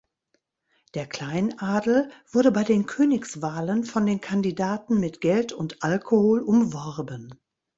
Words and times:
Der 0.95 1.05
Kleinadel 1.05 2.09
wurde 2.31 2.51
bei 2.51 2.63
den 2.63 2.87
Königswahlen 2.87 3.83
von 3.83 4.07
den 4.07 4.19
Kandidaten 4.19 4.99
mit 4.99 5.21
Geld 5.21 5.53
und 5.53 5.83
Alkohol 5.83 6.39
umworben. 6.41 7.39